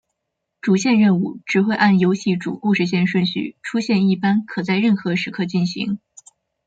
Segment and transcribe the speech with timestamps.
[0.61, 5.99] 主线任务只会按游戏主故事线顺序出现一般可在任何时刻进行。